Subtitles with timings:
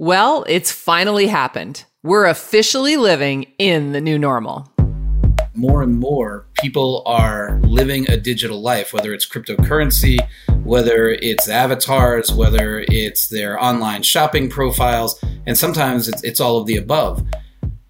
[0.00, 1.84] Well, it's finally happened.
[2.02, 4.72] We're officially living in the new normal.
[5.52, 10.16] More and more people are living a digital life, whether it's cryptocurrency,
[10.64, 16.66] whether it's avatars, whether it's their online shopping profiles, and sometimes it's, it's all of
[16.66, 17.22] the above.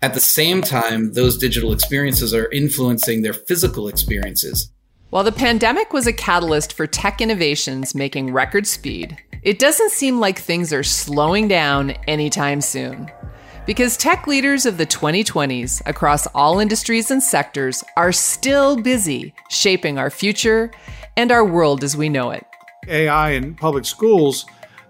[0.02, 4.72] At the same time, those digital experiences are influencing their physical experiences.
[5.10, 10.20] While the pandemic was a catalyst for tech innovations making record speed, it doesn't seem
[10.20, 13.10] like things are slowing down anytime soon.
[13.66, 19.98] Because tech leaders of the 2020s across all industries and sectors are still busy shaping
[19.98, 20.70] our future
[21.16, 22.44] and our world as we know it.
[22.88, 24.46] AI in public schools,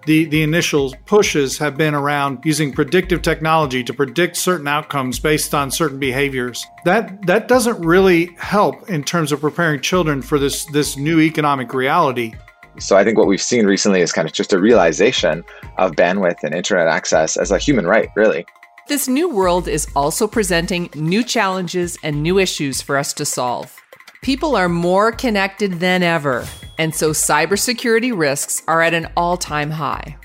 [0.06, 5.54] the, the initial pushes have been around using predictive technology to predict certain outcomes based
[5.54, 6.66] on certain behaviors.
[6.84, 11.74] That that doesn't really help in terms of preparing children for this this new economic
[11.74, 12.32] reality.
[12.78, 15.44] So I think what we've seen recently is kind of just a realization
[15.78, 18.46] of bandwidth and internet access as a human right, really.
[18.88, 23.76] This new world is also presenting new challenges and new issues for us to solve.
[24.22, 26.46] People are more connected than ever,
[26.78, 30.16] and so cybersecurity risks are at an all time high.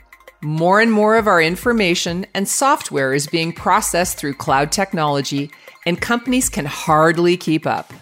[0.42, 5.52] More and more of our information and software is being processed through cloud technology,
[5.86, 7.94] and companies can hardly keep up.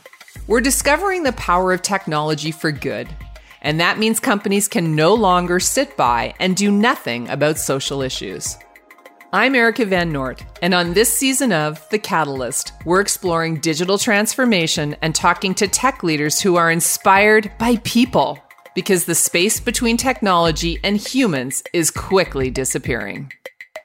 [0.47, 3.07] We're discovering the power of technology for good
[3.63, 8.57] and that means companies can no longer sit by and do nothing about social issues.
[9.31, 14.95] I'm Erika Van Noort, and on this season of The Catalyst, we're exploring digital transformation
[15.01, 18.37] and talking to tech leaders who are inspired by people
[18.75, 23.31] because the space between technology and humans is quickly disappearing.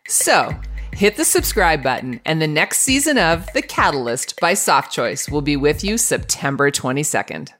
[0.06, 0.54] So,
[0.92, 5.56] hit the subscribe button, and the next season of The Catalyst by Softchoice will be
[5.56, 7.52] with you September 22nd.